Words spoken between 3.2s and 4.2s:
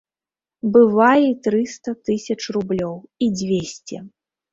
і дзвесце!